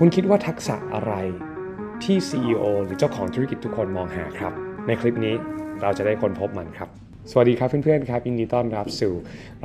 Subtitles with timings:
[0.00, 1.14] คุณคิดว่าทักษะอะไร
[2.04, 4.52] ที่ CEO หรือเจ้าของธุรกิจทุกคนมองหาครับ
[4.86, 5.34] ในคลิปนี้
[5.82, 6.88] เราจะได้ค้นพบมันครับ
[7.30, 9.12] สวัสดีครับเพื่อนๆครับยินดีต้อนรับสู่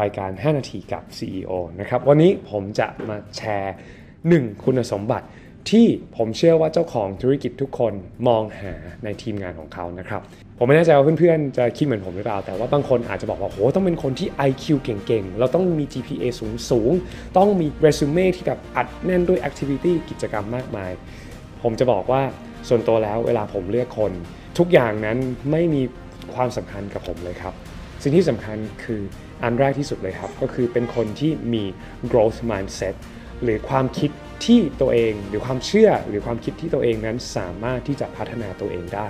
[0.00, 3.74] รายการ 5 นาทีกับ CEO นะครับ วันนี้ผมจะมาแชร์
[4.18, 5.26] 1 คุณสมบัติ
[5.70, 5.86] ที่
[6.16, 7.92] ผมเชื่อว่าเจ้าของธุรกิจทุกคน
[8.28, 8.74] มองหา
[9.04, 10.22] ในทีมงานของเขานะครับ
[10.58, 16.24] ผมไม่แน่ใจว่าเพื่อนๆ จะคิดเหมือนผมหรือเปล่า แต่ว่าบางคนอาจจะบอกว่าโหต้องเป็นคนที่ IQ เก่งๆ เราต้องมี GPA
[16.70, 20.90] สูงๆ ต้องมีเรซูเม่ที่แบบอัดแน่นด้วย activity กิจกรรมมากมาย
[21.62, 22.22] ผมจะบอกว่า
[22.68, 24.12] ส่วนตัวแล้วเวลาผมเลือกคน
[24.58, 25.18] ทุกอย่างนั้น
[25.50, 25.82] ไม่มี
[26.34, 27.54] ความสำคัญกับผมเลยครับ
[28.02, 29.00] สิ่งที่สำคัญคือ
[29.42, 31.64] อันแรกที่สุดเลยครับ ก็คือเป็นคนที่มี
[32.10, 32.94] growth mindset
[33.42, 34.10] หรือความคิด
[34.46, 39.08] ที่ตัวเองหรือความเชื่อหรือความคิดที่ตัวเองนั้นสามารถที่จะพัฒนาตัวเองได้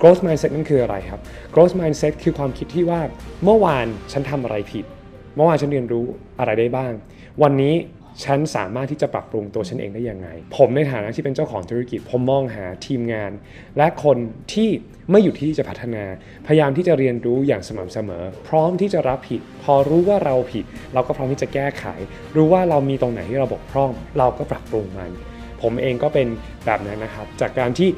[0.00, 1.20] growth mindset นั่นคืออะไรครับ
[1.54, 3.00] growth mindset คือความคิดที่ว่า
[3.44, 4.84] เมื่อวานฉันทำอะไรผิด
[5.36, 6.06] เมื่อวานฉันเรียนรู้
[6.38, 6.92] อะไรได้บ้าง
[7.42, 7.74] วันนี้
[8.24, 13.32] ฉันสามารถที่จะปรับปรุงตัวฉันเองได้ยังไง ผมในฐานะที่เป็นเจ้าของธุรกิจ ผมมองหาทีมงาน
[13.76, 14.16] และคน
[14.52, 14.70] ที่
[15.10, 16.04] ไม่หยุดที่จะพัฒนา
[16.46, 21.84] พยายามที่จะเรียนรู้อย่างสม่ำเสมอ พร้อมที่จะรับผิด พอรู้ว่าเราผิด เราก็พร้อมที่จะแก้ไข
[22.36, 25.10] รู้ว่าเรามีตรงไหนที่เราบกพร่อง เราก็ปรับปรุงมัน
[25.62, 26.26] ผมเองก็เป็น
[26.66, 27.88] แบบนั้นนะครับ จากการที่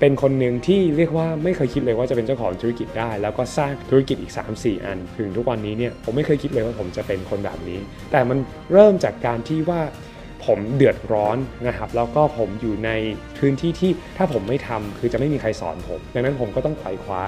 [0.00, 7.78] เป็นคนหนึ่งที่เรียกว่าไม่เคยคิดเลยว่าจะเป็นเจ้าของธุรกิจได้ แล้วก็สร้างธุรกิจอีก 3-4 อัน ถึงทุกวันนี้เนี่ยผมไม่เคยคิดเลยว่าผมจะเป็นคนแบบนี้
[8.12, 8.38] แต่มัน
[8.72, 9.80] เริ่มจากการที่ว่า
[10.44, 12.90] ผมเดือดร้อนนะครับแล้วก็ผมอยู่ใน
[13.38, 17.20] พื้นที่ที่ถ้าผมไม่ทำคือจะไม่มีใครสอนผม ดังนั้นผมก็ต้องไขว่คว้า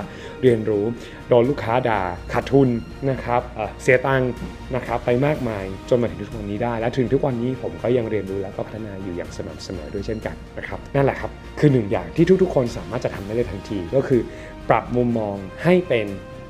[0.43, 0.85] เรียนรู้
[1.29, 2.01] โดนลูกค้าด่า
[2.33, 2.69] ขาดทุน
[3.11, 4.31] นะครับเเสียตังค์
[4.75, 14.21] นะครับไปมากมายจนมาถึงทุกวันนี้ได้ และถึงทุกวันนี้ผมก็ยังเรียนรู้แล้วก็พัฒนาอยู่อย่างสม่ำเสมอด้วยเช่นกันนะครับนั่นแหละครับคือหนึ่งอย่างที่ทุกๆ คนสามารถจะทำได้เลยทันทีก็คือ
[14.69, 16.07] ปรับมุมมองให้เป็น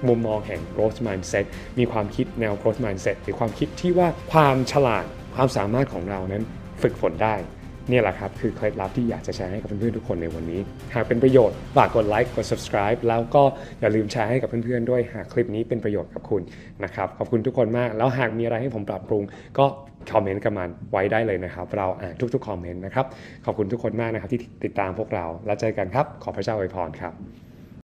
[0.08, 1.46] มุมมองแห่ง growth mindset
[1.78, 5.04] มีความคิดแนว growth mindset หรือความคิดที่ว่าความฉลาด
[5.41, 6.42] ความสามารถของเรานั้น
[6.83, 7.34] ฝึกฝนได้
[7.88, 10.60] เนี่ยแหละครับ คือเคล็ดลับที่อยากจะแชร์ให้กับเพื่อนๆทุกคนในวันนี้
[10.94, 13.43] หากเป็นประโยชน์ฝากกดไลค์กด subscribe แล้วก็
[13.81, 16.43] อย่าลืมแชร์ให้กับเพื่อนๆด้วยหากคลิปนี้เป็นประโยชน์กับคุณ
[16.84, 19.22] นะครับ ขอบคุณทุกคนมาก แล้วหากมีอะไรให้ผมปรับปรุง
[19.59, 19.66] ก็
[20.12, 23.06] คอมเมนต์กันมาไว้ได้เลยนะครับ เราอ่านทุกๆคอมเมนต์นะครับ
[23.44, 27.15] ขอบคุณทุกคนมากนะครับที่ติดตามพวกเราแล้วเจอกันครับ ขอพระเจ้าอวยพรครับ